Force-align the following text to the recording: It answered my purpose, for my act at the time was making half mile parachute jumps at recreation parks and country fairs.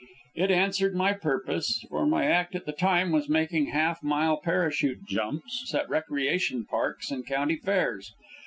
It 0.33 0.49
answered 0.49 0.95
my 0.95 1.13
purpose, 1.13 1.85
for 1.87 2.07
my 2.07 2.25
act 2.25 2.55
at 2.55 2.65
the 2.65 2.71
time 2.71 3.11
was 3.11 3.29
making 3.29 3.67
half 3.67 4.01
mile 4.01 4.37
parachute 4.37 5.05
jumps 5.07 5.75
at 5.75 5.87
recreation 5.91 6.65
parks 6.65 7.11
and 7.11 7.23
country 7.23 7.57
fairs. 7.57 8.11